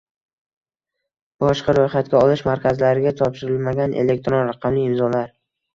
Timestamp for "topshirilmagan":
3.23-3.97